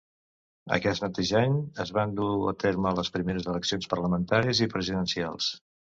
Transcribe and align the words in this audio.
Aquest 0.77 1.01
mateix 1.05 1.33
any 1.41 1.59
es 1.83 1.93
van 1.97 2.15
dur 2.19 2.29
a 2.53 2.53
terme 2.65 2.95
les 3.01 3.13
primeres 3.19 3.47
eleccions 3.53 3.91
parlamentàries 3.93 4.63
i 4.69 4.73
presidencials. 4.77 5.53